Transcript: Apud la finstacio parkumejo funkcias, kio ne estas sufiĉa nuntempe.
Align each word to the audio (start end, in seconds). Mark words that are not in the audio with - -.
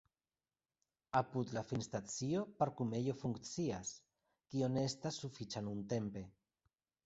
Apud 1.19 1.53
la 1.57 1.63
finstacio 1.71 2.41
parkumejo 2.63 3.17
funkcias, 3.21 3.95
kio 4.51 4.73
ne 4.77 4.89
estas 4.91 5.23
sufiĉa 5.27 5.67
nuntempe. 5.71 6.29